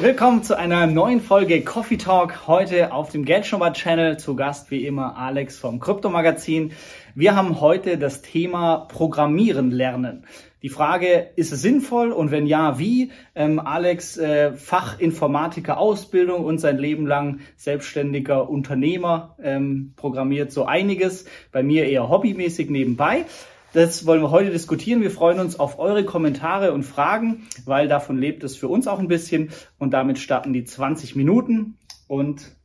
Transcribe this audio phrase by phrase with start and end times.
[0.00, 2.48] Willkommen zu einer neuen Folge Coffee Talk.
[2.48, 4.16] Heute auf dem Geldschnurrbart Channel.
[4.16, 6.72] Zu Gast wie immer Alex vom Kryptomagazin.
[7.14, 10.26] Wir haben heute das Thema Programmieren lernen.
[10.62, 13.12] Die Frage, ist es sinnvoll und wenn ja, wie?
[13.36, 21.26] Ähm, Alex, äh, Fachinformatiker Ausbildung und sein Leben lang selbstständiger Unternehmer, ähm, programmiert so einiges.
[21.52, 23.26] Bei mir eher hobbymäßig nebenbei.
[23.72, 25.02] Das wollen wir heute diskutieren.
[25.02, 28.98] Wir freuen uns auf eure Kommentare und Fragen, weil davon lebt es für uns auch
[28.98, 29.50] ein bisschen.
[29.78, 31.76] Und damit starten die 20 Minuten
[32.08, 32.56] und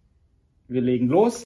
[0.68, 1.44] wir legen los.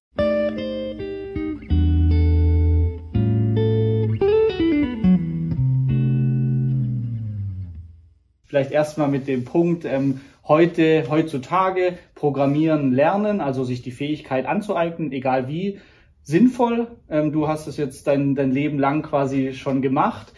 [8.44, 15.12] Vielleicht erstmal mit dem Punkt, ähm, heute, heutzutage Programmieren lernen, also sich die Fähigkeit anzueignen,
[15.12, 15.80] egal wie
[16.26, 16.88] sinnvoll.
[17.10, 20.34] Ähm, du hast es jetzt dein, dein Leben lang quasi schon gemacht.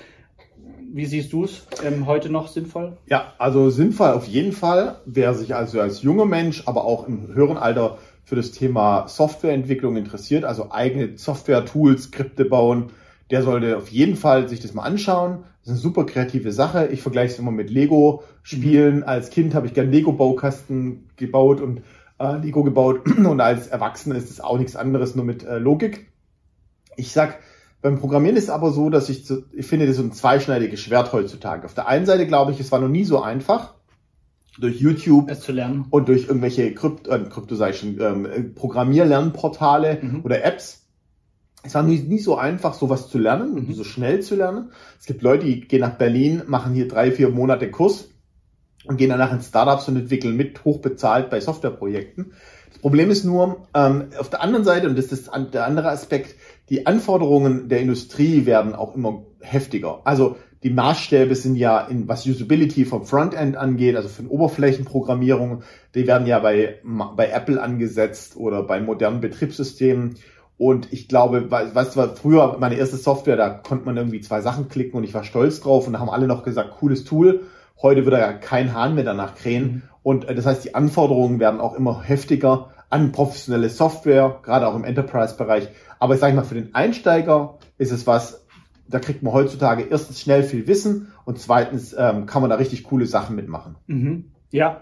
[0.94, 2.98] Wie siehst du es ähm, heute noch sinnvoll?
[3.08, 5.02] Ja, also sinnvoll auf jeden Fall.
[5.06, 9.96] Wer sich also als junger Mensch, aber auch im höheren Alter für das Thema Softwareentwicklung
[9.96, 12.92] interessiert, also eigene Software-Tools, Skripte bauen,
[13.32, 15.44] der sollte auf jeden Fall sich das mal anschauen.
[15.62, 16.88] Das ist eine super kreative Sache.
[16.88, 18.98] Ich vergleiche es immer mit Lego-Spielen.
[18.98, 19.04] Mhm.
[19.04, 21.82] Als Kind habe ich gern Lego-Baukasten gebaut und
[22.20, 26.12] äh, Lego gebaut und als Erwachsener ist es auch nichts anderes, nur mit äh, Logik.
[26.96, 27.40] Ich sag,
[27.82, 30.80] beim Programmieren ist es aber so, dass ich, ich finde, das ist so ein zweischneidiges
[30.80, 31.66] Schwert heutzutage.
[31.66, 33.76] Auf der einen Seite glaube ich, es war noch nie so einfach,
[34.60, 40.00] durch YouTube es zu lernen und durch irgendwelche Krypt äh, Krypto sei schon, ähm, Programmierlernportale
[40.02, 40.22] mhm.
[40.24, 40.88] oder Apps.
[41.64, 43.74] Es war nie, nie so einfach, sowas zu lernen und mhm.
[43.74, 44.72] so schnell zu lernen.
[45.00, 48.10] Es gibt Leute, die gehen nach Berlin, machen hier drei, vier Monate Kurs
[48.88, 52.34] und gehen danach in Startups und entwickeln mit hochbezahlt bei Softwareprojekten.
[52.72, 56.36] Das Problem ist nur, ähm, auf der anderen Seite, und das ist der andere Aspekt,
[56.70, 60.02] die Anforderungen der Industrie werden auch immer heftiger.
[60.04, 66.08] Also die Maßstäbe sind ja in was Usability vom Frontend angeht, also für Oberflächenprogrammierung, die
[66.08, 66.80] werden ja bei,
[67.16, 70.16] bei Apple angesetzt oder bei modernen Betriebssystemen.
[70.58, 74.70] Und ich glaube, weißt du, früher meine erste Software, da konnte man irgendwie zwei Sachen
[74.70, 77.42] klicken und ich war stolz drauf und da haben alle noch gesagt, cooles Tool.
[77.82, 79.64] Heute wird ja kein Hahn mehr danach krähen.
[79.64, 79.82] Mhm.
[80.04, 84.76] Und äh, das heißt, die Anforderungen werden auch immer heftiger an professionelle Software, gerade auch
[84.76, 85.70] im Enterprise-Bereich.
[86.00, 88.46] Aber ich sage mal, für den Einsteiger ist es was,
[88.88, 92.84] da kriegt man heutzutage erstens schnell viel Wissen und zweitens ähm, kann man da richtig
[92.86, 93.76] coole Sachen mitmachen.
[93.88, 94.32] Mhm.
[94.50, 94.82] Ja,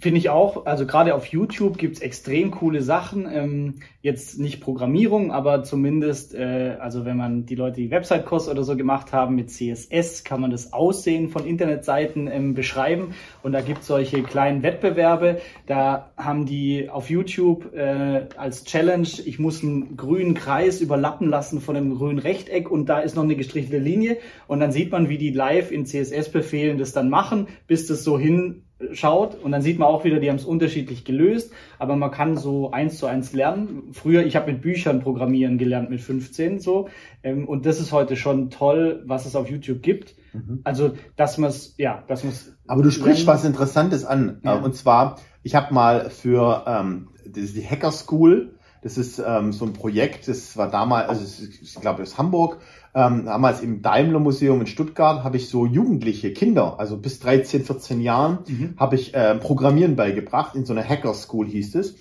[0.00, 0.64] Finde ich auch.
[0.64, 3.26] Also gerade auf YouTube gibt's extrem coole Sachen.
[3.28, 8.62] Ähm, jetzt nicht Programmierung, aber zumindest, äh, also wenn man die Leute die Website-Kurs oder
[8.62, 13.14] so gemacht haben mit CSS, kann man das Aussehen von Internetseiten ähm, beschreiben.
[13.42, 15.40] Und da gibt's solche kleinen Wettbewerbe.
[15.66, 21.60] Da haben die auf YouTube äh, als Challenge, ich muss einen grünen Kreis überlappen lassen
[21.60, 24.18] von einem grünen Rechteck und da ist noch eine gestrichelte Linie.
[24.46, 28.16] Und dann sieht man, wie die live in CSS-Befehlen das dann machen, bis das so
[28.16, 32.10] hin schaut und dann sieht man auch wieder, die haben es unterschiedlich gelöst, aber man
[32.10, 33.90] kann so eins zu eins lernen.
[33.92, 36.88] Früher, ich habe mit Büchern programmieren gelernt mit 15 so
[37.22, 40.14] ähm, und das ist heute schon toll, was es auf YouTube gibt.
[40.32, 40.60] Mhm.
[40.64, 42.56] Also, dass man es, ja, dass man es.
[42.66, 43.38] Aber du sprichst lernen.
[43.38, 44.54] was Interessantes an ja.
[44.54, 49.72] und zwar, ich habe mal für ähm, die Hacker School das ist ähm, so ein
[49.72, 52.58] Projekt, das war damals, also ich glaube aus Hamburg,
[52.94, 57.64] ähm, damals im Daimler Museum in Stuttgart habe ich so jugendliche Kinder, also bis 13,
[57.64, 58.74] 14 Jahren, mhm.
[58.76, 60.56] habe ich äh, Programmieren beigebracht.
[60.56, 61.96] In so einer Hacker School hieß es.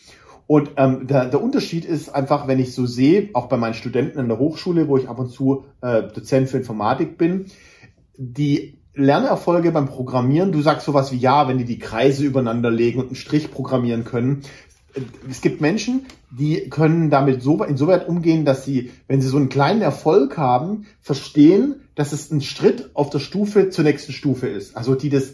[0.47, 4.17] Und ähm, der, der Unterschied ist einfach, wenn ich so sehe, auch bei meinen Studenten
[4.17, 7.47] in der Hochschule, wo ich ab und zu äh, Dozent für Informatik bin,
[8.17, 12.99] die Lernerfolge beim Programmieren, du sagst sowas wie ja, wenn die die Kreise übereinander legen
[12.99, 14.41] und einen Strich programmieren können,
[15.29, 19.49] es gibt Menschen, die können damit so insoweit umgehen, dass sie, wenn sie so einen
[19.49, 24.75] kleinen Erfolg haben, verstehen, dass es ein Schritt auf der Stufe zur nächsten Stufe ist.
[24.75, 25.33] Also die das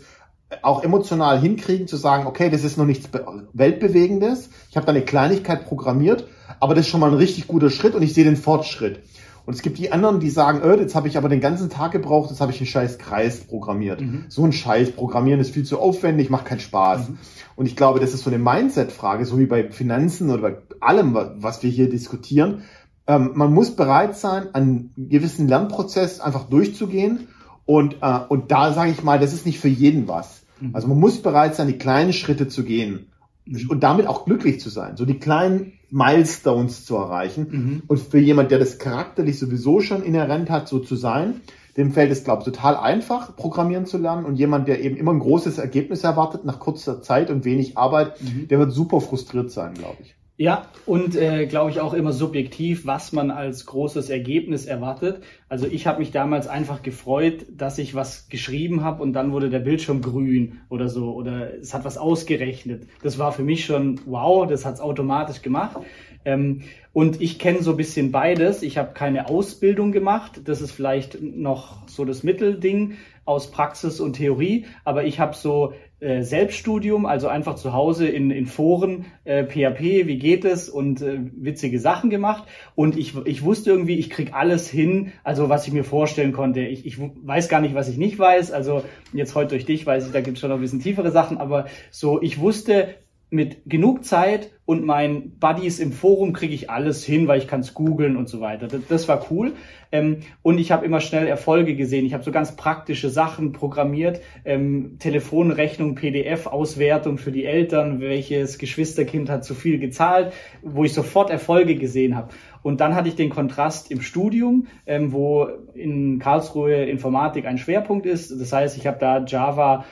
[0.62, 3.10] auch emotional hinkriegen, zu sagen, okay, das ist noch nichts
[3.54, 6.28] Weltbewegendes, ich habe da eine Kleinigkeit programmiert,
[6.60, 9.00] aber das ist schon mal ein richtig guter Schritt und ich sehe den Fortschritt.
[9.46, 11.92] Und es gibt die anderen, die sagen, äh, jetzt habe ich aber den ganzen Tag
[11.92, 14.02] gebraucht, jetzt habe ich einen scheiß Kreis programmiert.
[14.02, 14.26] Mhm.
[14.30, 17.10] So ein Scheiß programmieren ist viel zu aufwendig, macht keinen Spaß.
[17.10, 17.18] Mhm.
[17.56, 21.14] Und ich glaube, das ist so eine Mindset-Frage, so wie bei Finanzen oder bei allem,
[21.14, 22.64] was wir hier diskutieren.
[23.06, 27.28] Ähm, man muss bereit sein, einen gewissen Lernprozess einfach durchzugehen.
[27.66, 30.44] Und, äh, und da sage ich mal, das ist nicht für jeden was.
[30.62, 30.74] Mhm.
[30.74, 33.08] Also man muss bereit sein, die kleinen Schritte zu gehen
[33.46, 33.70] mhm.
[33.70, 34.96] und damit auch glücklich zu sein.
[34.96, 37.48] So die kleinen Milestones zu erreichen.
[37.50, 37.84] Mhm.
[37.88, 41.42] Und für jemand, der das charakterlich sowieso schon inhärent hat, so zu sein,
[41.78, 44.26] dem fällt es, glaube ich, total einfach, Programmieren zu lernen.
[44.26, 48.20] Und jemand, der eben immer ein großes Ergebnis erwartet nach kurzer Zeit und wenig Arbeit,
[48.22, 48.48] mhm.
[48.48, 50.16] der wird super frustriert sein, glaube ich.
[50.36, 55.24] Ja, und äh, glaube ich auch immer subjektiv, was man als großes Ergebnis erwartet.
[55.48, 59.52] Also ich habe mich damals einfach gefreut, dass ich was geschrieben habe und dann wurde
[59.52, 62.88] der Bildschirm grün oder so oder es hat was ausgerechnet.
[63.04, 65.78] Das war für mich schon wow, das hat's automatisch gemacht.
[66.26, 66.64] Ähm,
[66.94, 68.64] und ich kenne so bisschen beides.
[68.64, 70.42] Ich habe keine Ausbildung gemacht.
[70.46, 74.66] Das ist vielleicht noch so das Mittelding aus Praxis und Theorie.
[74.84, 80.06] Aber ich habe so äh, Selbststudium, also einfach zu Hause in, in Foren, äh, PHP,
[80.08, 82.44] wie geht es und äh, witzige Sachen gemacht.
[82.76, 86.60] Und ich, ich wusste irgendwie, ich krieg alles hin, also was ich mir vorstellen konnte.
[86.62, 88.52] Ich, ich weiß gar nicht, was ich nicht weiß.
[88.52, 88.84] Also
[89.14, 91.38] jetzt heute durch dich weiß ich, da gibt es schon noch ein bisschen tiefere Sachen,
[91.38, 92.96] aber so, ich wusste,
[93.34, 97.60] mit genug Zeit und meinen Buddies im Forum kriege ich alles hin, weil ich kann
[97.62, 98.68] es googeln und so weiter.
[98.68, 99.54] Das, das war cool.
[99.92, 102.06] Ähm, und ich habe immer schnell Erfolge gesehen.
[102.06, 104.22] Ich habe so ganz praktische Sachen programmiert.
[104.46, 110.32] Ähm, Telefonrechnung, PDF-Auswertung für die Eltern, welches Geschwisterkind hat zu viel gezahlt,
[110.62, 112.30] wo ich sofort Erfolge gesehen habe.
[112.62, 118.06] Und dann hatte ich den Kontrast im Studium, ähm, wo in Karlsruhe Informatik ein Schwerpunkt
[118.06, 118.32] ist.
[118.32, 119.84] Das heißt, ich habe da Java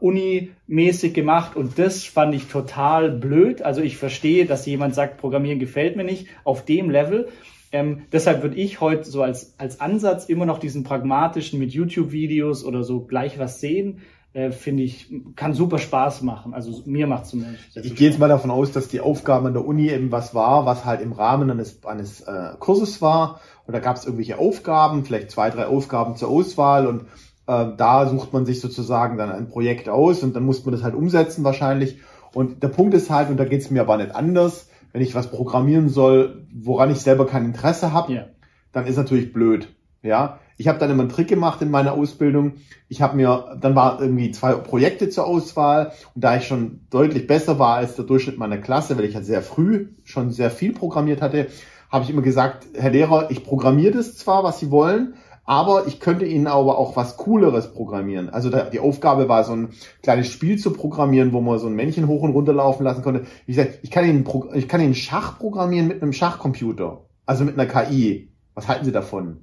[0.00, 3.62] Uni-mäßig gemacht und das fand ich total blöd.
[3.62, 7.28] Also ich verstehe, dass jemand sagt, Programmieren gefällt mir nicht auf dem Level.
[7.72, 12.64] Ähm, deshalb würde ich heute so als, als Ansatz immer noch diesen pragmatischen mit YouTube-Videos
[12.64, 14.00] oder so gleich was sehen.
[14.32, 16.54] Äh, finde ich, kann super Spaß machen.
[16.54, 17.76] Also mir macht zumindest.
[17.76, 20.66] Ich gehe jetzt mal davon aus, dass die Aufgabe an der Uni eben was war,
[20.66, 23.40] was halt im Rahmen eines, eines äh, Kurses war.
[23.66, 27.06] Und da gab es irgendwelche Aufgaben, vielleicht zwei, drei Aufgaben zur Auswahl und
[27.50, 30.84] äh, da sucht man sich sozusagen dann ein Projekt aus und dann muss man das
[30.84, 31.98] halt umsetzen wahrscheinlich.
[32.32, 35.14] Und der Punkt ist halt, und da geht es mir aber nicht anders, wenn ich
[35.16, 38.26] was programmieren soll, woran ich selber kein Interesse habe, yeah.
[38.72, 39.68] dann ist natürlich blöd.
[40.02, 42.54] Ja, ich habe dann immer einen Trick gemacht in meiner Ausbildung.
[42.88, 47.26] Ich habe mir, dann war irgendwie zwei Projekte zur Auswahl und da ich schon deutlich
[47.26, 50.72] besser war als der Durchschnitt meiner Klasse, weil ich halt sehr früh schon sehr viel
[50.72, 51.48] programmiert hatte,
[51.90, 55.14] habe ich immer gesagt, Herr Lehrer, ich programmiere das zwar, was Sie wollen,
[55.50, 58.30] aber ich könnte Ihnen aber auch was Cooleres programmieren.
[58.30, 59.70] Also da, die Aufgabe war so ein
[60.00, 63.24] kleines Spiel zu programmieren, wo man so ein Männchen hoch und runter laufen lassen konnte.
[63.46, 64.24] Wie gesagt, ich kann Ihnen,
[64.54, 68.30] ich kann Ihnen Schach programmieren mit einem Schachcomputer, also mit einer KI.
[68.54, 69.38] Was halten Sie davon?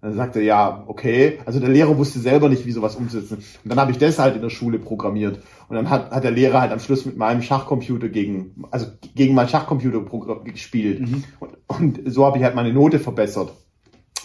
[0.00, 1.40] dann sagte er, ja, okay.
[1.44, 3.44] Also der Lehrer wusste selber nicht, wie sowas umzusetzen.
[3.62, 5.40] Und dann habe ich das halt in der Schule programmiert.
[5.68, 9.34] Und dann hat, hat der Lehrer halt am Schluss mit meinem Schachcomputer gegen, also gegen
[9.34, 10.00] meinen Schachcomputer
[10.42, 11.00] gespielt.
[11.00, 11.24] Mhm.
[11.38, 13.52] Und, und so habe ich halt meine Note verbessert.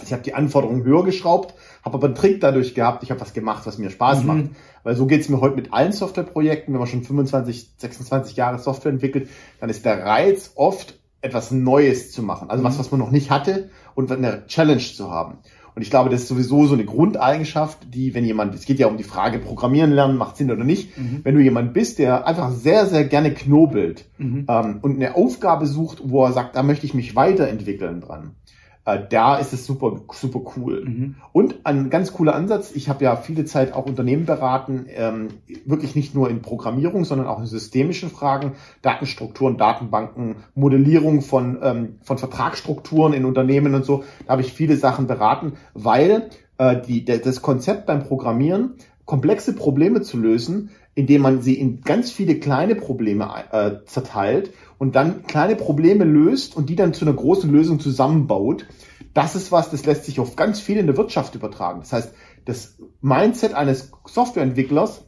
[0.04, 1.54] Ich habe die Anforderungen höher geschraubt,
[1.84, 4.28] habe aber einen Trick dadurch gehabt, ich habe was gemacht, was mir Spaß mhm.
[4.28, 4.44] macht.
[4.84, 8.92] Weil so geht's mir heute mit allen Softwareprojekten, wenn man schon 25, 26 Jahre Software
[8.92, 12.50] entwickelt, dann ist der Reiz oft etwas Neues zu machen.
[12.50, 12.68] Also mhm.
[12.68, 15.40] was, was man noch nicht hatte und eine Challenge zu haben.
[15.76, 18.88] Und ich glaube, das ist sowieso so eine Grundeigenschaft, die, wenn jemand, es geht ja
[18.88, 21.20] um die Frage, Programmieren lernen macht Sinn oder nicht, mhm.
[21.24, 24.46] wenn du jemand bist, der einfach sehr, sehr gerne knobelt mhm.
[24.48, 28.36] ähm, und eine Aufgabe sucht, wo er sagt, da möchte ich mich weiterentwickeln dran,
[28.86, 30.86] äh, da ist es super, super cool.
[30.86, 31.16] Mhm.
[31.34, 35.30] Und ein ganz cooler Ansatz, ich habe ja viele Zeit auch Unternehmen beraten, ähm,
[35.66, 38.54] wirklich nicht nur in Programmierung, sondern auch in systemischen Fragen,
[38.84, 44.04] Datenstrukturen, Datenbanken, Modellierung von, ähm, von Vertragsstrukturen in Unternehmen und so.
[44.26, 46.30] Da habe ich viele Sachen beraten, weil
[46.60, 51.82] äh, die, der, das Konzept beim Programmieren, komplexe Probleme zu lösen, indem man sie in
[51.82, 57.06] ganz viele kleine Probleme äh, zerteilt und dann kleine Probleme löst und die dann zu
[57.06, 58.66] einer großen Lösung zusammenbaut,
[59.14, 61.82] das ist was, das lässt sich auf ganz viel in der Wirtschaft übertragen.
[61.82, 62.14] Das heißt,
[62.46, 65.06] das Mindset eines Softwareentwicklers,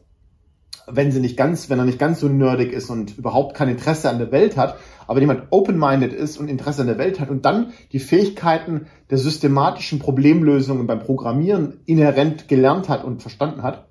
[0.87, 4.09] wenn sie nicht ganz, wenn er nicht ganz so nerdig ist und überhaupt kein Interesse
[4.09, 7.45] an der Welt hat, aber jemand open-minded ist und Interesse an der Welt hat und
[7.45, 13.86] dann die Fähigkeiten der systematischen Problemlösungen beim Programmieren inhärent gelernt hat und verstanden hat,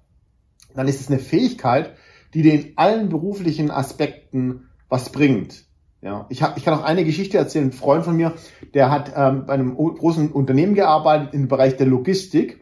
[0.76, 1.94] dann ist es eine Fähigkeit,
[2.34, 5.64] die dir in allen beruflichen Aspekten was bringt.
[6.02, 7.66] Ja, ich, hab, ich kann auch eine Geschichte erzählen.
[7.66, 8.34] Ein Freund von mir,
[8.74, 12.60] der hat ähm, bei einem großen Unternehmen gearbeitet im Bereich der Logistik.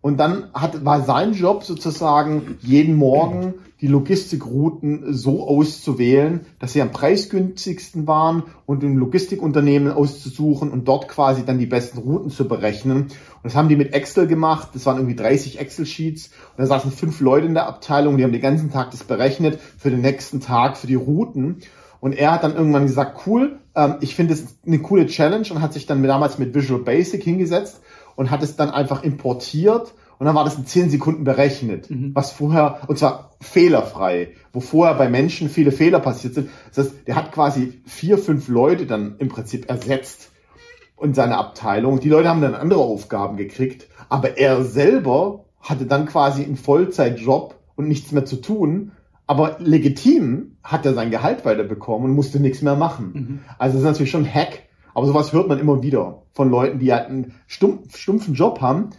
[0.00, 6.82] Und dann hat, war sein Job sozusagen, jeden Morgen die Logistikrouten so auszuwählen, dass sie
[6.82, 12.48] am preisgünstigsten waren und ein Logistikunternehmen auszusuchen und dort quasi dann die besten Routen zu
[12.48, 13.02] berechnen.
[13.02, 13.10] Und
[13.44, 14.70] das haben die mit Excel gemacht.
[14.74, 16.26] Das waren irgendwie 30 Excel-Sheets.
[16.26, 19.60] Und da saßen fünf Leute in der Abteilung, die haben den ganzen Tag das berechnet
[19.78, 21.58] für den nächsten Tag, für die Routen.
[22.00, 25.60] Und er hat dann irgendwann gesagt, cool, ähm, ich finde es eine coole Challenge und
[25.60, 27.80] hat sich dann damals mit Visual Basic hingesetzt
[28.18, 32.16] und hat es dann einfach importiert und dann war das in zehn Sekunden berechnet, mhm.
[32.16, 36.50] was vorher, und zwar fehlerfrei, wo vorher bei Menschen viele Fehler passiert sind.
[36.74, 40.32] Das heißt, der hat quasi vier, fünf Leute dann im Prinzip ersetzt
[41.00, 42.00] in seiner Abteilung.
[42.00, 47.54] Die Leute haben dann andere Aufgaben gekriegt, aber er selber hatte dann quasi einen Vollzeitjob
[47.76, 48.90] und nichts mehr zu tun
[49.28, 53.12] aber legitim hat er sein Gehalt weiterbekommen und musste nichts mehr machen.
[53.12, 53.38] Mhm.
[53.58, 54.62] Also das ist natürlich schon ein Hack,
[54.98, 58.90] aber sowas hört man immer wieder von Leuten, die halt einen stumpf, stumpfen Job haben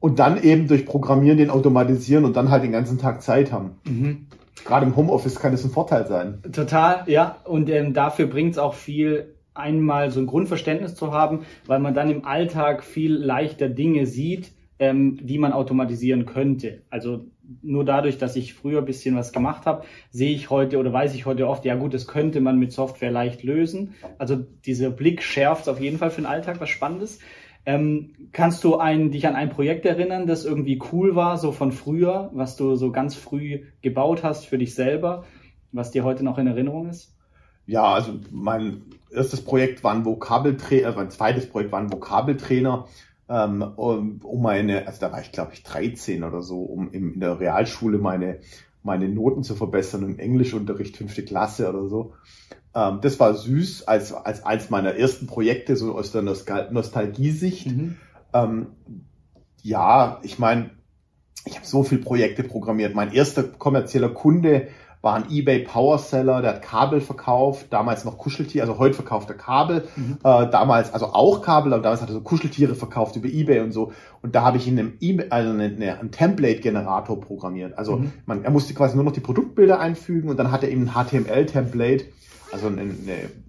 [0.00, 3.72] und dann eben durch Programmieren den automatisieren und dann halt den ganzen Tag Zeit haben.
[3.84, 4.28] Mhm.
[4.64, 6.42] Gerade im Homeoffice kann das ein Vorteil sein.
[6.52, 7.38] Total, ja.
[7.44, 11.92] Und ähm, dafür bringt es auch viel, einmal so ein Grundverständnis zu haben, weil man
[11.92, 16.82] dann im Alltag viel leichter Dinge sieht, ähm, die man automatisieren könnte.
[16.88, 17.24] Also
[17.62, 21.14] nur dadurch, dass ich früher ein bisschen was gemacht habe, sehe ich heute oder weiß
[21.14, 23.94] ich heute oft, ja gut, das könnte man mit Software leicht lösen.
[24.18, 27.20] Also dieser Blick schärft auf jeden Fall für den Alltag was Spannendes.
[27.64, 31.72] Ähm, kannst du ein, dich an ein Projekt erinnern, das irgendwie cool war, so von
[31.72, 35.24] früher, was du so ganz früh gebaut hast für dich selber,
[35.72, 37.14] was dir heute noch in Erinnerung ist?
[37.66, 42.86] Ja, also mein erstes Projekt war ein Vokabeltrainer, äh, mein zweites Projekt war ein Vokabeltrainer,
[43.28, 47.38] ähm, um, meine, also da war ich glaube ich 13 oder so, um in der
[47.40, 48.38] Realschule meine,
[48.82, 52.14] meine Noten zu verbessern im Englischunterricht, fünfte Klasse oder so.
[52.74, 57.66] Ähm, das war süß als, als eins meiner ersten Projekte, so aus der Nostal Nostalgiesicht.
[57.66, 57.96] Mhm.
[58.32, 58.66] Ähm,
[59.62, 60.70] ja, ich meine,
[61.44, 62.94] ich habe so viele Projekte programmiert.
[62.94, 64.68] Mein erster kommerzieller Kunde
[65.00, 69.28] war ein eBay Power Seller, der hat Kabel verkauft, damals noch Kuscheltiere, also heute verkauft
[69.30, 70.18] er Kabel, mhm.
[70.24, 73.72] äh, damals also auch Kabel, aber damals hat er so Kuscheltiere verkauft über eBay und
[73.72, 73.92] so.
[74.22, 77.78] Und da habe ich in einem eBay, also eine, eine, einen Template-Generator programmiert.
[77.78, 78.12] Also mhm.
[78.26, 80.94] man, er musste quasi nur noch die Produktbilder einfügen und dann hat er eben ein
[80.94, 82.06] HTML-Template
[82.50, 82.94] also eine,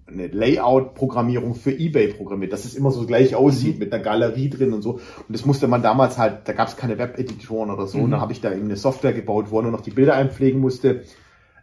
[0.06, 3.78] eine Layout-Programmierung für eBay programmiert, dass es immer so gleich aussieht mhm.
[3.80, 4.94] mit einer Galerie drin und so.
[4.94, 7.98] Und das musste man damals halt, da gab es keine Web-Editoren oder so.
[7.98, 8.04] Mhm.
[8.04, 10.14] Und dann habe ich da eben eine Software gebaut, wo er nur noch die Bilder
[10.14, 11.04] einpflegen musste.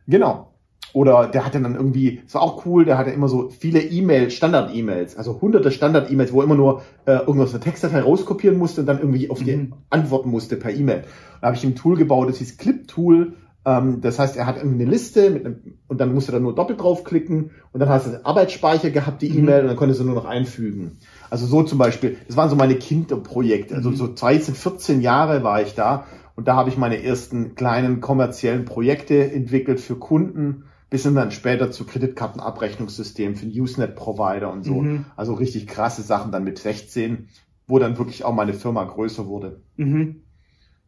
[0.08, 0.54] Genau.
[0.94, 4.34] Oder der hatte dann irgendwie, das war auch cool, der hatte immer so viele E-Mails,
[4.34, 8.88] Standard-E-Mails, also hunderte Standard-E-Mails, wo er immer nur äh, irgendwas eine Textdatei rauskopieren musste und
[8.88, 9.74] dann irgendwie auf die mhm.
[9.90, 11.04] antworten musste per E-Mail.
[11.42, 13.34] Da habe ich ein Tool gebaut, das hieß Clip-Tool
[13.68, 16.56] ähm, das heißt, er hat irgendwie eine Liste mit einem, und dann musste er nur
[16.56, 19.40] doppelt draufklicken und dann hast du Arbeitsspeicher gehabt, die mhm.
[19.40, 20.98] E-Mail, und dann konntest du nur noch einfügen.
[21.30, 23.76] Also so zum Beispiel, das waren so meine Kinderprojekte.
[23.76, 23.96] Also mhm.
[23.98, 26.06] so 13, 14 Jahre war ich da
[26.38, 31.32] und da habe ich meine ersten kleinen kommerziellen Projekte entwickelt für Kunden, bis hin dann
[31.32, 34.76] später zu Kreditkartenabrechnungssystemen für Usenet-Provider und so.
[34.76, 35.06] Mhm.
[35.16, 37.28] Also richtig krasse Sachen dann mit 16,
[37.66, 39.62] wo dann wirklich auch meine Firma größer wurde.
[39.76, 40.22] Mhm.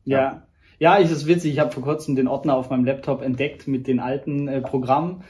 [0.05, 0.19] ja.
[0.19, 0.45] ja.
[0.81, 1.51] Ja, ist es witzig.
[1.51, 5.23] Ich habe vor kurzem den Ordner auf meinem Laptop entdeckt mit den alten äh, Programmen.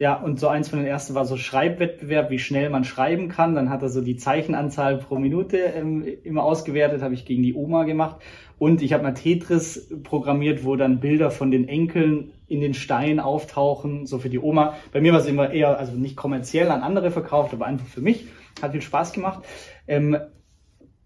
[0.00, 3.56] Ja, und so eins von den ersten war so Schreibwettbewerb, wie schnell man schreiben kann.
[3.56, 7.54] Dann hat er so die Zeichenanzahl pro Minute ähm, immer ausgewertet, habe ich gegen die
[7.54, 8.20] Oma gemacht.
[8.58, 13.18] Und ich habe mal Tetris programmiert, wo dann Bilder von den Enkeln in den Stein
[13.18, 14.74] auftauchen, so für die Oma.
[14.92, 18.00] Bei mir war es immer eher, also nicht kommerziell an andere verkauft, aber einfach für
[18.00, 18.26] mich.
[18.62, 19.44] Hat viel Spaß gemacht.
[19.88, 20.16] Ähm,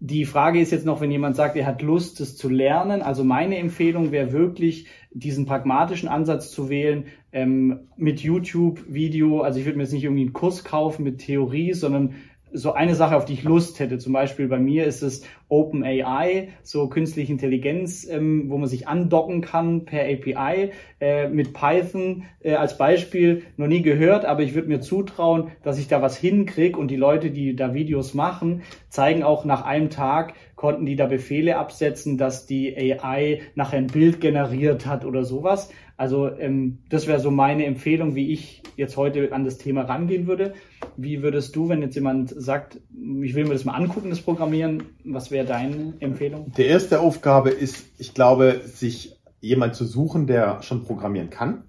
[0.05, 3.01] die Frage ist jetzt noch, wenn jemand sagt, er hat Lust, es zu lernen.
[3.01, 9.39] Also meine Empfehlung wäre wirklich, diesen pragmatischen Ansatz zu wählen ähm, mit YouTube-Video.
[9.39, 12.15] Also ich würde mir jetzt nicht irgendwie einen Kurs kaufen mit Theorie, sondern
[12.51, 13.97] so eine Sache, auf die ich Lust hätte.
[13.97, 19.41] Zum Beispiel bei mir ist es OpenAI, so künstliche Intelligenz, ähm, wo man sich andocken
[19.41, 23.43] kann per API äh, mit Python äh, als Beispiel.
[23.55, 26.95] Noch nie gehört, aber ich würde mir zutrauen, dass ich da was hinkriege und die
[26.95, 32.17] Leute, die da Videos machen, zeigen auch nach einem Tag, konnten die da Befehle absetzen,
[32.17, 35.69] dass die AI nachher ein Bild generiert hat oder sowas.
[35.97, 40.27] Also ähm, das wäre so meine Empfehlung, wie ich jetzt heute an das Thema rangehen
[40.27, 40.53] würde.
[40.97, 42.79] Wie würdest du, wenn jetzt jemand sagt,
[43.21, 46.51] ich will mir das mal angucken, das Programmieren, was wäre deine Empfehlung?
[46.57, 51.63] Die erste Aufgabe ist, ich glaube, sich jemand zu suchen, der schon programmieren kann.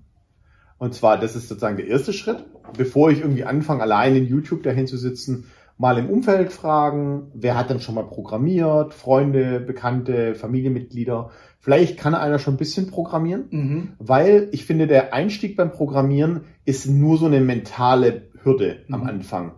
[0.79, 2.45] Und zwar, das ist sozusagen der erste Schritt.
[2.77, 7.57] Bevor ich irgendwie anfange, allein in YouTube dahin zu sitzen, mal im Umfeld fragen, wer
[7.57, 11.31] hat denn schon mal programmiert, Freunde, Bekannte, Familienmitglieder.
[11.61, 13.89] Vielleicht kann einer schon ein bisschen programmieren, mhm.
[13.99, 18.95] weil ich finde, der Einstieg beim Programmieren ist nur so eine mentale Hürde mhm.
[18.95, 19.53] am Anfang.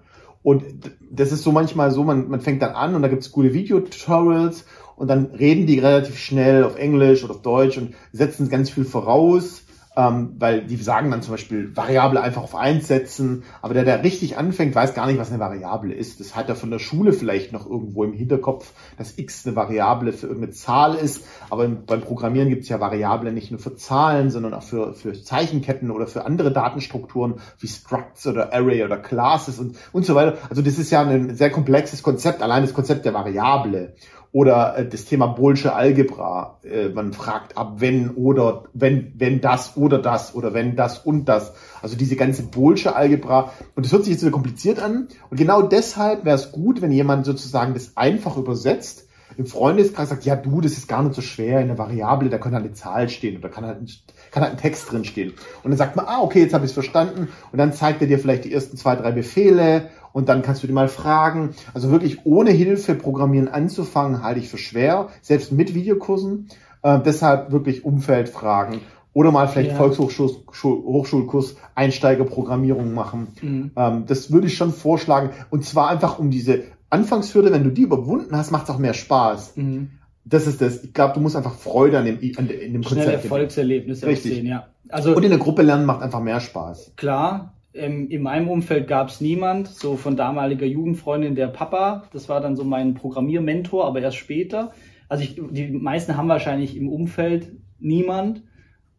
[0.47, 0.63] Und
[1.11, 3.53] das ist so manchmal so, man, man fängt dann an und da gibt es gute
[3.53, 8.71] Videotutorials und dann reden die relativ schnell auf Englisch oder auf Deutsch und setzen ganz
[8.71, 9.65] viel voraus
[9.97, 14.05] ähm, weil die sagen dann zum Beispiel Variable einfach auf eins setzen, aber der, der
[14.05, 16.21] richtig anfängt, weiß gar nicht, was eine Variable ist.
[16.21, 20.13] Das hat er von der Schule vielleicht noch irgendwo im Hinterkopf, dass x eine Variable
[20.13, 24.31] für irgendeine Zahl ist, aber beim Programmieren gibt es ja Variablen nicht nur für Zahlen,
[24.31, 29.59] sondern auch für, für Zeichenketten oder für andere Datenstrukturen wie Structs oder Array oder Classes
[29.59, 30.37] und, und so weiter.
[30.51, 33.95] Also das ist ja ein sehr komplexes Konzept, allein das Konzept der Variable.
[34.37, 36.59] Oder äh, das Thema Bolsche Algebra.
[36.63, 41.25] Äh, man fragt ab, wenn oder wenn, wenn das oder das oder wenn das und
[41.25, 41.55] das.
[41.81, 43.51] Also diese ganze Bolsche Algebra.
[43.75, 45.09] Und das hört sich jetzt so kompliziert an.
[45.31, 49.07] Und genau deshalb wäre es gut, wenn jemand sozusagen das einfach übersetzt
[49.39, 52.39] im Freundeskreis sagt, ja du, das ist gar nicht so schwer, in der Variable, da
[52.39, 53.89] kann halt eine Zahl stehen oder kann halt, ein,
[54.31, 55.33] kann halt ein Text drin stehen.
[55.63, 57.29] Und dann sagt man, ah, okay, jetzt habe ich es verstanden.
[57.53, 60.67] Und dann zeigt er dir vielleicht die ersten zwei, drei Befehle und dann kannst du
[60.67, 61.51] dir mal fragen.
[61.75, 66.49] Also wirklich ohne Hilfe Programmieren anzufangen, halte ich für schwer, selbst mit Videokursen.
[66.83, 68.81] Äh, deshalb wirklich Umfeldfragen
[69.13, 69.77] oder mal vielleicht ja.
[69.77, 73.27] Volkshochschulkurs Einsteigerprogrammierung machen.
[73.43, 73.71] Mhm.
[73.77, 75.33] Ähm, das würde ich schon vorschlagen.
[75.51, 78.95] Und zwar einfach um diese Anfangshürde, wenn du die überwunden hast, macht es auch mehr
[78.95, 79.59] Spaß.
[79.59, 79.91] Mhm.
[80.25, 80.83] Das ist das.
[80.83, 84.37] Ich glaube, du musst einfach Freude an dem, an dem Konzept Erfolgserlebnisse Richtig.
[84.37, 84.69] Sehen, ja.
[84.89, 86.93] Also, und in der Gruppe lernen macht einfach mehr Spaß.
[86.97, 92.29] Klar, ähm, in meinem Umfeld gab es niemand, so von damaliger Jugendfreundin der Papa, das
[92.29, 94.73] war dann so mein Programmiermentor, aber erst später.
[95.09, 98.43] Also ich, die meisten haben wahrscheinlich im Umfeld niemand.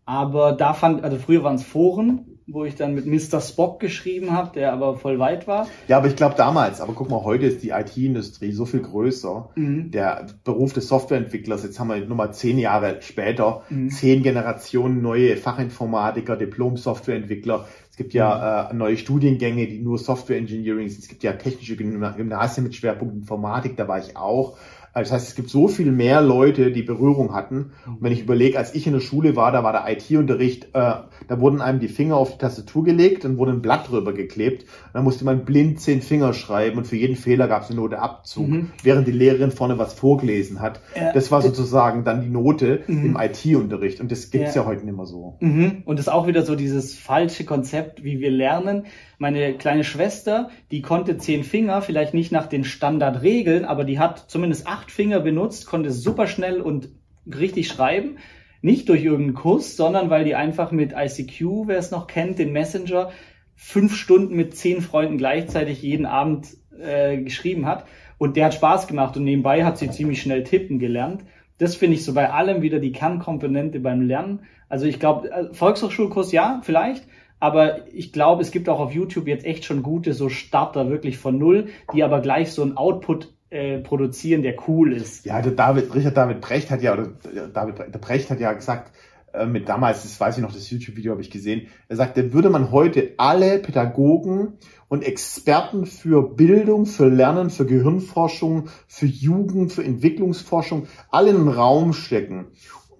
[0.05, 3.41] Aber da fand, also früher waren es Foren, wo ich dann mit Mr.
[3.41, 5.67] Spock geschrieben habe, der aber voll weit war.
[5.89, 9.50] Ja, aber ich glaube damals, aber guck mal, heute ist die IT-Industrie so viel größer.
[9.55, 9.91] Mhm.
[9.91, 13.89] Der Beruf des Softwareentwicklers, jetzt haben wir nur mal zehn Jahre später, mhm.
[13.89, 17.67] zehn Generationen neue Fachinformatiker, Diplom-Softwareentwickler.
[17.98, 21.00] Es gibt ja äh, neue Studiengänge, die nur Software Engineering sind.
[21.00, 24.56] Es gibt ja technische Gymnasien mit Schwerpunkt Informatik, da war ich auch.
[25.04, 27.72] Das heißt, es gibt so viel mehr Leute, die Berührung hatten.
[27.86, 30.94] Und wenn ich überlege, als ich in der Schule war, da war der IT-Unterricht, äh,
[31.27, 34.63] da wurden einem die Finger auf die Tastatur gelegt und wurde ein Blatt drüber geklebt.
[34.63, 37.80] Und dann musste man blind zehn Finger schreiben und für jeden Fehler gab es eine
[37.80, 38.72] Note Abzug, mhm.
[38.84, 40.82] während die Lehrerin vorne was vorgelesen hat.
[40.96, 41.13] Ja.
[41.13, 43.06] Das war sozusagen dann die Note mhm.
[43.06, 44.00] im IT-Unterricht.
[44.01, 44.62] Und das gibt's ja.
[44.62, 45.38] ja heute nicht mehr so.
[45.39, 45.84] Mhm.
[45.86, 48.86] Und das ist auch wieder so dieses falsche Konzept, wie wir lernen.
[49.20, 54.25] Meine kleine Schwester, die konnte zehn Finger, vielleicht nicht nach den Standardregeln, aber die hat
[54.27, 56.89] zumindest acht Finger benutzt, konnte super schnell und
[57.25, 58.17] richtig schreiben.
[58.62, 62.51] Nicht durch irgendeinen Kurs, sondern weil die einfach mit ICQ, wer es noch kennt, den
[62.51, 63.12] Messenger,
[63.56, 66.48] fünf Stunden mit zehn Freunden gleichzeitig jeden Abend
[66.79, 67.86] äh, geschrieben hat.
[68.17, 71.24] Und der hat Spaß gemacht und nebenbei hat sie ziemlich schnell tippen gelernt.
[71.58, 74.41] Das finde ich so bei allem wieder die Kernkomponente beim Lernen.
[74.70, 77.03] Also ich glaube, äh, Volkshochschulkurs ja, vielleicht,
[77.39, 81.17] aber ich glaube, es gibt auch auf YouTube jetzt echt schon gute so Starter wirklich
[81.17, 85.25] von null, die aber gleich so ein Output äh, produzieren, der cool ist.
[85.25, 87.08] Ja, der David, Richard David Brecht hat ja, oder
[87.54, 88.92] David der Brecht hat ja gesagt,
[89.34, 92.50] äh, mit damals, das weiß ich noch, das YouTube-Video habe ich gesehen, er sagte, würde
[92.50, 94.54] man heute alle Pädagogen
[94.89, 101.50] und Experten für Bildung, für Lernen, für Gehirnforschung, für Jugend, für Entwicklungsforschung, alle in einen
[101.50, 102.48] Raum stecken,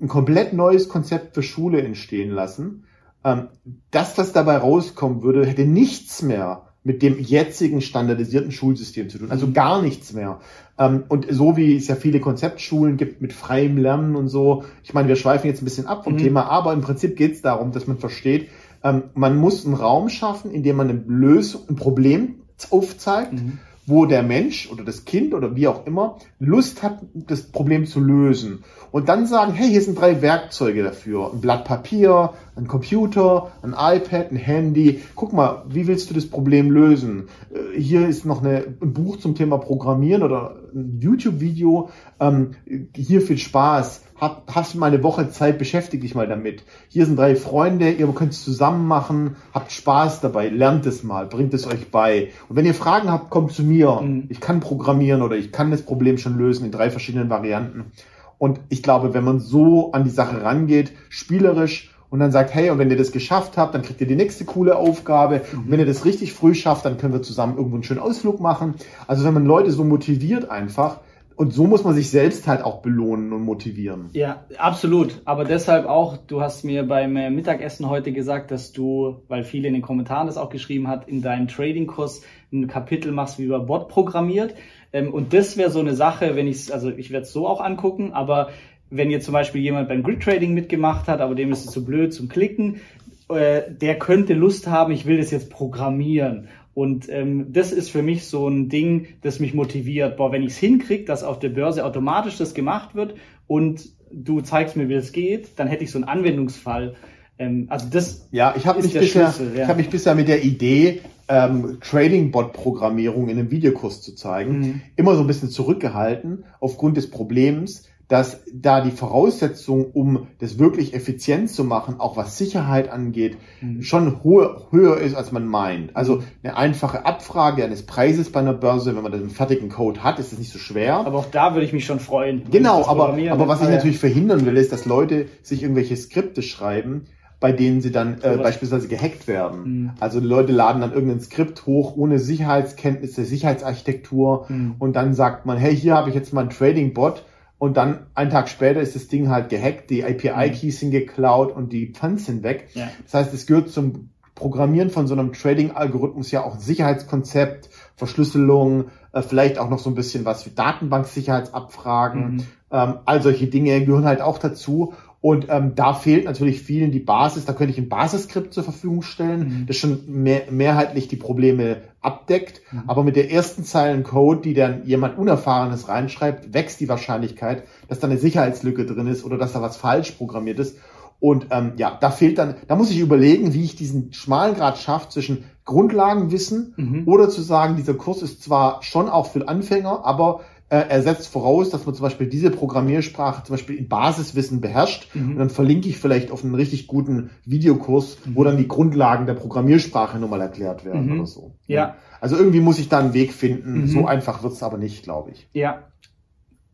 [0.02, 2.86] ein komplett neues Konzept für Schule entstehen lassen,
[3.24, 3.50] ähm,
[3.92, 9.30] das, was dabei rauskommen würde, hätte nichts mehr mit dem jetzigen standardisierten Schulsystem zu tun.
[9.30, 10.40] Also gar nichts mehr.
[10.80, 14.64] Ähm, und so wie es ja viele Konzeptschulen gibt mit freiem Lernen und so.
[14.86, 16.20] Ich meine, wir schweifen jetzt ein bisschen ab vom mhm.
[16.20, 18.48] Thema, aber im Prinzip geht es darum, dass man versteht,
[18.86, 22.36] ähm, man muss einen Raum schaffen, in dem man eine Lösung, ein Problem
[22.72, 23.34] aufzeigt.
[23.34, 27.86] Mhm wo der Mensch oder das Kind oder wie auch immer Lust hat, das Problem
[27.86, 28.66] zu lösen.
[28.92, 31.32] Und dann sagen, hey, hier sind drei Werkzeuge dafür.
[31.32, 35.02] Ein Blatt Papier, ein Computer, ein iPad, ein Handy.
[35.16, 37.30] Guck mal, wie willst du das Problem lösen?
[37.54, 41.90] Äh, hier ist noch eine, ein Buch zum Thema Programmieren oder ein YouTube-Video.
[42.20, 42.52] Ähm,
[42.96, 44.04] hier viel Spaß.
[44.20, 46.64] Hab, hast du mal eine Woche Zeit, beschäftige dich mal damit.
[46.88, 51.28] Hier sind drei Freunde, ihr könnt es zusammen machen, habt Spaß dabei, lernt es mal,
[51.28, 52.30] bringt es euch bei.
[52.50, 54.02] Und wenn ihr Fragen habt, kommt zu mir.
[54.02, 54.26] Mhm.
[54.30, 57.92] Ich kann programmieren oder ich kann das Problem schon lösen in drei verschiedenen Varianten.
[58.40, 62.70] Und ich glaube, wenn man so an die Sache rangeht, spielerisch und dann sagt, hey,
[62.70, 65.42] und wenn ihr das geschafft habt, dann kriegt ihr die nächste coole Aufgabe.
[65.52, 65.60] Mhm.
[65.60, 68.40] Und wenn ihr das richtig früh schafft, dann können wir zusammen irgendwo einen schönen Ausflug
[68.40, 68.76] machen.
[69.08, 71.00] Also wenn man Leute so motiviert einfach,
[71.38, 74.10] und so muss man sich selbst halt auch belohnen und motivieren.
[74.14, 75.22] Ja, absolut.
[75.24, 79.68] Aber deshalb auch, du hast mir beim äh, Mittagessen heute gesagt, dass du, weil viele
[79.68, 83.60] in den Kommentaren das auch geschrieben hat, in deinem Trading-Kurs ein Kapitel machst, wie über
[83.60, 84.56] Bot programmiert.
[84.92, 87.62] Ähm, und das wäre so eine Sache, wenn ich also ich werde es so auch
[87.62, 88.50] angucken, aber
[88.90, 91.80] wenn jetzt zum Beispiel jemand beim Grid Trading mitgemacht hat, aber dem ist es zu
[91.80, 92.82] so blöd zum Klicken,
[93.30, 96.48] äh, der könnte Lust haben, ich will das jetzt programmieren.
[96.74, 100.16] Und ähm, das ist für mich so ein Ding, das mich motiviert.
[100.16, 103.16] Boah, wenn ich es hinkriege, dass auf der Börse automatisch das gemacht wird
[103.48, 106.96] und du zeigst mir, wie das geht, dann hätte ich so einen Anwendungsfall.
[107.40, 109.64] Ähm, also das ja, ich habe mich bisher, ja.
[109.64, 114.82] ich habe mich bisher mit der Idee ähm, Trading-Bot-Programmierung in einem Videokurs zu zeigen, mhm.
[114.96, 120.94] immer so ein bisschen zurückgehalten aufgrund des Problems, dass da die Voraussetzung, um das wirklich
[120.94, 123.82] effizient zu machen, auch was Sicherheit angeht, mhm.
[123.82, 125.96] schon hohe, höher ist, als man meint.
[125.96, 130.20] Also eine einfache Abfrage eines Preises bei einer Börse, wenn man den fertigen Code hat,
[130.20, 130.96] ist das nicht so schwer.
[130.96, 132.44] Aber auch da würde ich mich schon freuen.
[132.50, 137.06] Genau, aber, aber was ich natürlich verhindern will, ist, dass Leute sich irgendwelche Skripte schreiben,
[137.40, 139.64] bei denen sie dann äh, beispielsweise gehackt werden.
[139.64, 139.92] Mhm.
[140.00, 144.76] Also Leute laden dann irgendein Skript hoch ohne Sicherheitskenntnis der Sicherheitsarchitektur mhm.
[144.80, 147.26] und dann sagt man, hey, hier habe ich jetzt mal einen Trading-Bot
[147.60, 150.80] und dann einen Tag später ist das Ding halt gehackt, die API-Keys mhm.
[150.80, 152.70] sind geklaut und die Funds sind weg.
[152.74, 152.90] Ja.
[153.04, 159.24] Das heißt, es gehört zum Programmieren von so einem Trading-Algorithmus ja auch Sicherheitskonzept, Verschlüsselung, äh,
[159.24, 162.36] vielleicht auch noch so ein bisschen was wie Datenbanksicherheitsabfragen.
[162.36, 162.44] Mhm.
[162.70, 164.94] Ähm, all solche Dinge gehören halt auch dazu.
[165.20, 167.46] Und ähm, da fehlt natürlich vielen die Basis.
[167.46, 169.66] Da könnte ich ein Basisskript zur Verfügung stellen, mhm.
[169.66, 172.62] das schon mehr, mehrheitlich die Probleme abdeckt.
[172.72, 172.84] Mhm.
[172.88, 178.00] Aber mit der ersten Zeilen Code, die dann jemand Unerfahrenes reinschreibt, wächst die Wahrscheinlichkeit, dass
[178.00, 180.78] da eine Sicherheitslücke drin ist oder dass da was falsch programmiert ist.
[181.20, 184.78] Und ähm, ja, da fehlt dann, da muss ich überlegen, wie ich diesen schmalen Grad
[184.78, 187.04] schaffe zwischen Grundlagenwissen mhm.
[187.08, 191.28] oder zu sagen, dieser Kurs ist zwar schon auch für Anfänger, aber äh, er setzt
[191.28, 195.14] voraus, dass man zum Beispiel diese Programmiersprache zum Beispiel in Basiswissen beherrscht.
[195.16, 195.32] Mhm.
[195.32, 198.36] Und dann verlinke ich vielleicht auf einen richtig guten Videokurs, mhm.
[198.36, 201.20] wo dann die Grundlagen der Programmiersprache nochmal erklärt werden mhm.
[201.20, 201.56] oder so.
[201.68, 201.96] Ja.
[202.20, 203.82] Also irgendwie muss ich da einen Weg finden.
[203.82, 203.88] Mhm.
[203.88, 205.48] So einfach wird's aber nicht, glaube ich.
[205.54, 205.88] Ja.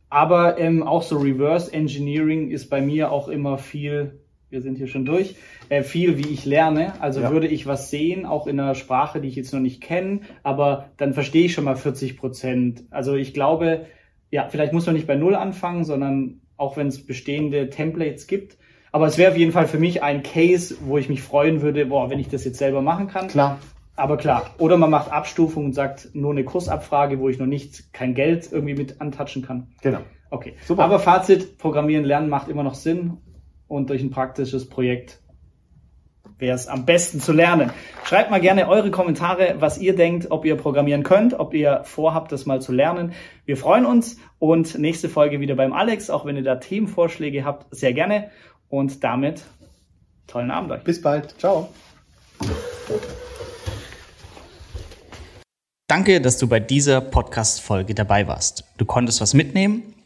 [0.10, 4.23] Aber ähm, auch so Reverse Engineering ist bei mir auch immer viel
[4.54, 5.36] wir sind hier schon durch,
[5.70, 6.94] äh, viel, wie ich lerne.
[7.02, 7.32] Also ja.
[7.32, 10.92] würde ich was sehen, auch in einer Sprache, die ich jetzt noch nicht kenne, aber
[10.98, 12.84] dann verstehe ich schon mal 40 Prozent.
[12.92, 13.88] Also ich glaube,
[14.30, 18.58] ja, vielleicht muss man nicht bei Null anfangen, sondern auch wenn es bestehende Templates gibt.
[18.92, 21.88] Aber es wäre auf jeden Fall für mich ein Case, wo ich mich freuen würde,
[21.88, 23.28] boah, wenn ich das jetzt selber machen kann.
[23.28, 23.60] Klar.
[23.96, 27.92] Aber klar, oder man macht Abstufung und sagt nur eine Kursabfrage, wo ich noch nicht
[27.94, 29.68] kein Geld irgendwie mit antatschen kann.
[29.82, 30.00] Genau.
[30.30, 30.54] Okay.
[30.66, 30.84] Super.
[30.84, 33.18] Aber Fazit, Programmieren lernen macht immer noch Sinn
[33.74, 35.20] und durch ein praktisches Projekt
[36.38, 37.72] wäre es am besten zu lernen.
[38.04, 42.32] Schreibt mal gerne eure Kommentare, was ihr denkt, ob ihr programmieren könnt, ob ihr vorhabt,
[42.32, 43.14] das mal zu lernen.
[43.46, 47.74] Wir freuen uns und nächste Folge wieder beim Alex, auch wenn ihr da Themenvorschläge habt,
[47.76, 48.30] sehr gerne.
[48.70, 49.44] Und damit
[50.28, 50.84] tollen Abend euch.
[50.84, 51.36] Bis bald.
[51.40, 51.70] Ciao.
[55.88, 58.64] Danke, dass du bei dieser Podcast-Folge dabei warst.
[58.78, 59.93] Du konntest was mitnehmen